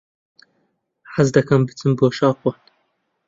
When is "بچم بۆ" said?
1.67-2.05